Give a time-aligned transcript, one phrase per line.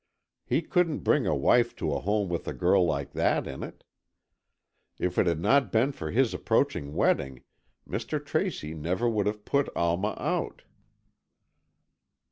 [0.47, 3.83] He couldn't bring a wife to a home with a girl like that in it.
[4.97, 7.43] If it had not been for his approaching wedding,
[7.87, 8.17] Mr.
[8.25, 10.63] Tracy never would have put Alma out."